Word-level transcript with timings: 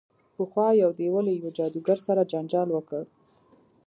پخوا 0.35 0.67
یو 0.81 0.91
دیو 0.97 1.17
له 1.25 1.31
یوه 1.37 1.51
جادوګر 1.57 1.97
سره 2.07 2.29
جنجال 2.31 2.69
وکړ. 2.73 3.03